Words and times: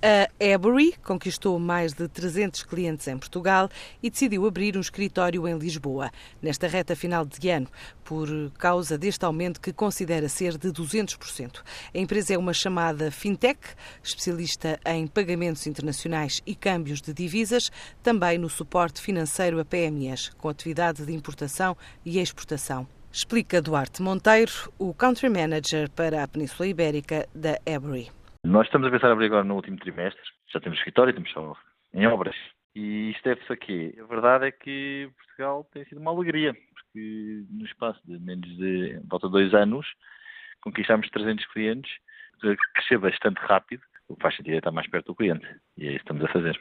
A 0.00 0.28
Ebury 0.38 0.94
conquistou 1.02 1.58
mais 1.58 1.92
de 1.92 2.06
300 2.06 2.62
clientes 2.62 3.08
em 3.08 3.18
Portugal 3.18 3.68
e 4.00 4.08
decidiu 4.08 4.46
abrir 4.46 4.76
um 4.76 4.80
escritório 4.80 5.48
em 5.48 5.58
Lisboa, 5.58 6.12
nesta 6.40 6.68
reta 6.68 6.94
final 6.94 7.26
de 7.26 7.50
ano, 7.50 7.66
por 8.04 8.28
causa 8.56 8.96
deste 8.96 9.24
aumento 9.24 9.60
que 9.60 9.72
considera 9.72 10.28
ser 10.28 10.56
de 10.56 10.68
200%. 10.68 11.62
A 11.92 11.98
empresa 11.98 12.32
é 12.32 12.38
uma 12.38 12.52
chamada 12.52 13.10
fintech, 13.10 13.58
especialista 14.00 14.78
em 14.86 15.04
pagamentos 15.08 15.66
internacionais 15.66 16.40
e 16.46 16.54
câmbios 16.54 17.02
de 17.02 17.12
divisas, 17.12 17.68
também 18.00 18.38
no 18.38 18.48
suporte 18.48 19.00
financeiro 19.00 19.58
a 19.58 19.64
PMEs, 19.64 20.28
com 20.38 20.48
atividade 20.48 21.04
de 21.04 21.12
importação 21.12 21.76
e 22.04 22.20
exportação. 22.20 22.86
Explica 23.10 23.60
Duarte 23.60 24.00
Monteiro, 24.00 24.72
o 24.78 24.94
Country 24.94 25.28
Manager 25.28 25.90
para 25.90 26.22
a 26.22 26.28
Península 26.28 26.68
Ibérica 26.68 27.28
da 27.34 27.58
Ebury. 27.66 28.16
Nós 28.48 28.66
estamos 28.66 28.88
a 28.88 28.90
pensar 28.90 29.12
abrir 29.12 29.26
agora 29.26 29.44
no 29.44 29.56
último 29.56 29.76
trimestre, 29.76 30.22
já 30.50 30.58
temos 30.58 30.78
escritório, 30.78 31.10
estamos 31.10 31.30
só 31.32 31.54
em 31.92 32.06
obras. 32.06 32.34
E 32.74 33.10
isto 33.10 33.22
deve-se 33.22 33.52
a 33.52 33.56
quê? 33.58 33.94
A 34.00 34.04
verdade 34.04 34.46
é 34.46 34.50
que 34.50 35.10
Portugal 35.18 35.68
tem 35.70 35.84
sido 35.84 36.00
uma 36.00 36.12
alegria, 36.12 36.56
porque 36.72 37.44
no 37.50 37.66
espaço 37.66 38.00
de 38.06 38.18
menos 38.18 38.48
de 38.56 39.02
volta 39.06 39.26
de 39.26 39.32
dois 39.32 39.52
anos 39.52 39.86
conquistámos 40.62 41.10
300 41.10 41.44
clientes, 41.48 41.92
cresceu 42.72 42.98
bastante 42.98 43.36
rápido, 43.36 43.82
o 44.08 44.16
que 44.16 44.22
faz 44.22 44.34
sentido 44.34 44.54
é 44.54 44.58
estar 44.58 44.72
mais 44.72 44.88
perto 44.88 45.08
do 45.08 45.14
cliente. 45.14 45.46
E 45.76 45.86
é 45.86 45.90
isso 45.90 45.98
que 45.98 46.04
estamos 46.04 46.24
a 46.24 46.32
fazer 46.32 46.58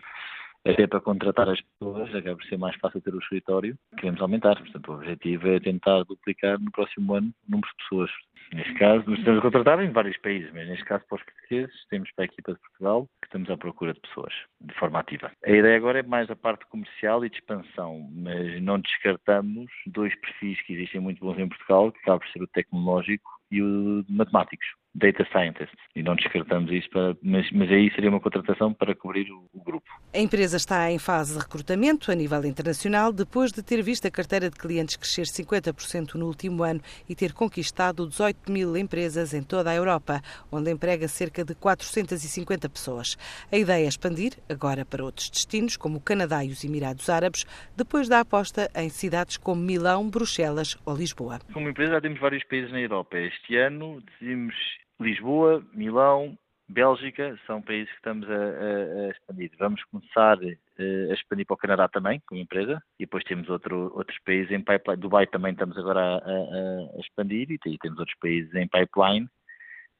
até 0.66 0.86
para 0.88 1.00
contratar 1.00 1.48
as 1.48 1.62
pessoas, 1.62 2.14
acaba 2.14 2.36
por 2.36 2.46
ser 2.46 2.58
mais 2.58 2.76
fácil 2.76 3.02
ter 3.02 3.14
o 3.14 3.20
escritório, 3.20 3.78
queremos 3.98 4.22
aumentar. 4.22 4.58
Portanto, 4.58 4.92
o 4.92 4.96
objetivo 4.96 5.48
é 5.48 5.60
tentar 5.60 6.04
duplicar 6.04 6.60
no 6.60 6.72
próximo 6.72 7.14
ano 7.14 7.34
o 7.48 7.52
número 7.52 7.70
de 7.70 7.84
pessoas. 7.84 8.12
Neste 8.54 8.74
caso, 8.76 9.04
nós 9.08 9.20
estamos 9.20 9.40
a 9.40 9.42
contratar 9.42 9.84
em 9.84 9.92
vários 9.92 10.18
países, 10.18 10.52
mas 10.54 10.68
neste 10.68 10.86
caso 10.86 11.04
para 11.10 11.18
os 11.18 11.24
portugueses, 11.24 11.88
temos 11.90 12.12
para 12.12 12.24
a 12.24 12.28
equipa 12.28 12.54
de 12.54 12.60
Portugal 12.60 13.08
que 13.22 13.28
estamos 13.28 13.50
à 13.50 13.58
procura 13.58 13.94
de 13.94 14.00
pessoas, 14.00 14.34
de 14.62 14.74
forma 14.76 15.00
ativa. 15.00 15.32
A 15.46 15.52
ideia 15.52 15.76
agora 15.76 16.00
é 16.00 16.04
mais 16.04 16.30
a 16.30 16.36
parte 16.36 16.66
comercial 16.68 17.26
e 17.26 17.30
de 17.30 17.38
expansão, 17.38 18.10
mas 18.14 18.62
não 18.62 18.80
descartamos 18.80 19.72
dois 19.88 20.16
perfis 20.20 20.62
que 20.62 20.74
existem 20.74 21.02
muito 21.02 21.20
bons 21.20 21.38
em 21.38 21.48
Portugal, 21.48 21.92
que 21.92 22.00
acaba 22.00 22.20
por 22.20 22.30
ser 22.30 22.42
o 22.42 22.48
tecnológico 22.48 23.30
e 23.52 23.62
o 23.62 24.04
de 24.04 24.14
matemáticos 24.14 24.68
data 24.98 25.26
scientist. 25.32 25.74
E 25.96 26.02
não 26.02 26.16
descartamos 26.16 26.72
isso, 26.72 26.90
para, 26.90 27.16
mas, 27.22 27.50
mas 27.52 27.72
aí 27.72 27.92
seria 27.94 28.10
uma 28.10 28.20
contratação 28.20 28.74
para 28.74 28.96
cobrir 28.96 29.32
o, 29.32 29.48
o, 29.54 29.64
grupo. 29.64 29.88
A 30.18 30.20
empresa 30.20 30.58
está 30.58 30.90
em 30.90 30.98
fase 30.98 31.36
de 31.36 31.40
recrutamento 31.40 32.12
a 32.12 32.16
nível 32.16 32.44
internacional, 32.44 33.14
depois 33.14 33.52
de 33.52 33.62
ter 33.62 33.84
visto 33.84 34.08
a 34.08 34.10
carteira 34.10 34.50
de 34.50 34.58
clientes 34.58 34.96
crescer 34.96 35.26
50% 35.28 36.16
no 36.16 36.26
último 36.26 36.64
ano 36.64 36.82
e 37.08 37.14
ter 37.14 37.34
conquistado 37.34 38.08
18 38.08 38.52
mil 38.52 38.76
empresas 38.76 39.36
em 39.36 39.44
toda 39.44 39.70
a 39.70 39.76
Europa, 39.76 40.20
onde 40.52 40.72
emprega 40.72 41.08
cerca 41.08 41.46
de 41.46 41.54
450 41.54 42.68
pessoas. 42.68 43.16
A 43.52 43.58
ideia 43.58 43.86
é 43.86 43.88
expandir 43.88 44.34
agora 44.50 44.84
para 44.84 45.04
outros 45.04 45.30
destinos, 45.30 45.78
como 45.78 45.98
o 45.98 46.02
Canadá 46.02 46.44
e 46.44 46.50
os 46.50 46.64
Emirados 46.64 47.08
Árabes, 47.12 47.46
depois 47.76 48.10
da 48.10 48.22
aposta 48.22 48.72
em 48.74 48.90
cidades 48.90 49.38
como 49.38 49.62
Milão, 49.62 50.10
Bruxelas 50.10 50.80
ou 50.84 50.96
Lisboa. 50.96 51.38
Como 51.54 51.70
empresa 51.70 51.92
já 51.92 52.02
temos 52.02 52.20
vários 52.20 52.44
países 52.46 52.72
na 52.72 52.82
Europa. 52.82 53.20
Este 53.20 53.56
ano 53.56 54.02
decidimos 54.02 54.56
Lisboa, 55.00 55.64
Milão, 55.76 56.36
Bélgica 56.70 57.40
são 57.48 57.62
países 57.62 57.90
que 57.90 57.96
estamos 57.96 58.30
a, 58.30 58.34
a, 58.34 59.08
a 59.08 59.10
expandir. 59.10 59.52
Vamos 59.58 59.84
começar 59.86 60.38
uh, 60.38 61.12
a 61.12 61.14
expandir 61.14 61.46
para 61.46 61.54
o 61.54 61.58
Canadá 61.58 61.88
também, 61.88 62.22
como 62.26 62.42
empresa, 62.42 62.84
e 63.00 63.06
depois 63.06 63.24
temos 63.24 63.50
outro, 63.50 63.92
outros 63.96 64.18
países 64.26 64.52
em 64.52 64.60
pipeline. 64.60 65.02
Dubai 65.02 65.28
também 65.28 65.54
estamos 65.54 65.78
agora 65.78 66.02
a, 66.02 66.98
a 66.98 67.00
expandir, 67.00 67.50
e 67.50 67.58
temos 67.58 67.98
outros 68.00 68.18
países 68.20 68.54
em 68.54 68.68
pipeline, 68.68 69.30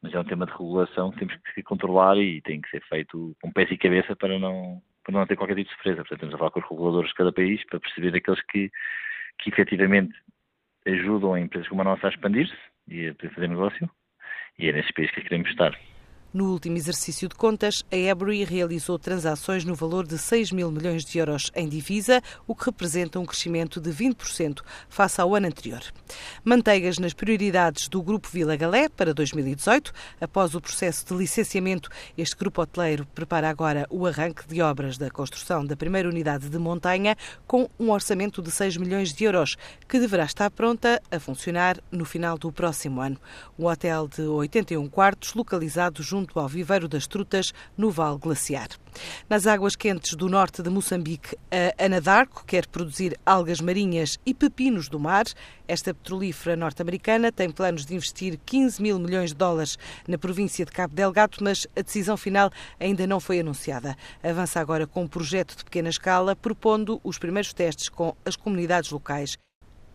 mas 0.02 0.14
é 0.14 0.20
um 0.20 0.26
tema 0.26 0.46
de 0.46 0.52
regulação 0.52 1.12
que 1.12 1.20
temos 1.20 1.36
que 1.56 1.64
controlar 1.64 2.18
e 2.18 2.42
tem 2.42 2.60
que 2.60 2.70
ser 2.70 2.84
feito 2.84 3.36
com 3.42 3.52
pés 3.52 3.72
e 3.72 3.78
cabeça 3.78 4.14
para 4.16 4.38
não, 4.38 4.82
para 5.06 5.14
não 5.14 5.26
ter 5.26 5.38
qualquer 5.38 5.56
tipo 5.56 5.70
de 5.70 5.76
surpresa. 5.76 5.98
Portanto, 6.02 6.20
temos 6.20 6.36
a 6.36 6.38
falar 6.38 6.52
com 6.52 6.60
os 6.60 6.70
reguladores 6.70 7.10
de 7.10 7.16
cada 7.16 7.32
país 7.32 7.66
para 7.66 7.80
perceber 7.80 8.16
aqueles 8.16 8.42
que, 8.44 8.70
que 9.40 9.50
efetivamente 9.50 10.14
ajudam 10.86 11.38
empresas 11.38 11.70
como 11.70 11.82
a 11.82 11.86
nossa 11.86 12.08
a 12.08 12.10
expandir-se 12.10 12.56
e 12.90 13.08
a 13.08 13.30
fazer 13.30 13.48
negócio 13.48 13.90
e 14.60 14.68
é 14.68 14.72
nesses 14.74 14.92
países 14.92 15.14
que 15.14 15.22
queremos 15.22 15.50
estar. 15.50 15.72
No 16.34 16.52
último 16.52 16.76
exercício 16.76 17.30
de 17.30 17.36
contas, 17.36 17.86
a 17.90 17.96
Ebury 17.96 18.44
realizou 18.44 19.00
transações 19.00 19.64
no 19.64 19.74
valor 19.74 20.06
de 20.06 20.18
6 20.18 20.52
mil 20.52 20.70
milhões 20.70 21.06
de 21.06 21.18
euros 21.18 21.50
em 21.56 21.70
divisa, 21.70 22.22
o 22.46 22.54
que 22.54 22.66
representa 22.66 23.18
um 23.18 23.26
crescimento 23.26 23.80
de 23.80 23.90
20% 23.92 24.60
face 24.90 25.22
ao 25.22 25.34
ano 25.34 25.48
anterior. 25.48 25.82
Manteigas 26.44 27.00
nas 27.00 27.14
prioridades 27.14 27.88
do 27.88 28.04
Grupo 28.04 28.28
Vila 28.28 28.58
Galé 28.58 28.90
para 28.90 29.14
2018. 29.14 29.94
Após 30.20 30.54
o 30.54 30.60
processo 30.60 31.06
de 31.06 31.14
licenciamento, 31.14 31.90
este 32.18 32.36
grupo 32.36 32.62
hoteleiro 32.62 33.06
prepara 33.16 33.50
agora 33.50 33.88
o 33.90 34.06
arranque 34.06 34.46
de 34.48 34.62
obras 34.62 34.98
da 34.98 35.10
construção 35.10 35.66
da 35.66 35.78
primeira 35.78 36.10
unidade 36.10 36.50
de 36.50 36.58
montanha 36.60 37.16
com 37.48 37.70
um 37.80 37.90
orçamento 37.90 38.42
de 38.42 38.52
6 38.52 38.76
milhões 38.76 39.14
de 39.14 39.24
euros, 39.24 39.56
que 39.88 39.98
deverá 39.98 40.26
estar 40.26 40.52
pronta 40.52 41.02
a 41.10 41.20
funcionar 41.22 41.80
no 41.90 42.04
final 42.04 42.38
do 42.38 42.52
próximo 42.52 43.00
ano. 43.00 43.18
Um 43.58 43.66
hotel 43.66 44.10
de 44.10 44.24
81 44.24 44.90
quartos, 44.90 45.34
localizado 45.34 46.04
junto 46.04 46.17
junto 46.18 46.40
ao 46.40 46.48
Viveiro 46.48 46.88
das 46.88 47.06
Trutas, 47.06 47.54
no 47.78 47.92
Vale 47.92 48.18
Glaciar. 48.18 48.70
Nas 49.30 49.46
águas 49.46 49.76
quentes 49.76 50.16
do 50.16 50.28
norte 50.28 50.64
de 50.64 50.70
Moçambique, 50.70 51.38
a 51.52 51.86
Anadarko 51.86 52.44
quer 52.44 52.66
produzir 52.66 53.16
algas 53.24 53.62
marinhas 53.62 54.18
e 54.26 54.34
pepinos 54.34 54.90
do 54.90 55.00
mar. 55.00 55.26
Esta 55.68 55.94
petrolífera 55.94 56.56
norte-americana 56.56 57.32
tem 57.32 57.52
planos 57.52 57.86
de 57.86 57.94
investir 57.94 58.40
15 58.44 58.82
mil 58.82 58.98
milhões 58.98 59.30
de 59.30 59.36
dólares 59.36 59.78
na 60.08 60.18
província 60.18 60.66
de 60.66 60.72
Cabo 60.72 60.96
Delgado, 60.96 61.38
mas 61.42 61.68
a 61.78 61.82
decisão 61.82 62.18
final 62.18 62.50
ainda 62.80 63.06
não 63.06 63.20
foi 63.20 63.40
anunciada. 63.40 63.96
Avança 64.24 64.60
agora 64.60 64.88
com 64.88 65.04
um 65.04 65.08
projeto 65.08 65.56
de 65.56 65.64
pequena 65.64 65.90
escala, 65.90 66.36
propondo 66.36 67.00
os 67.04 67.20
primeiros 67.20 67.54
testes 67.54 67.90
com 67.90 68.16
as 68.26 68.36
comunidades 68.36 68.90
locais 68.90 69.38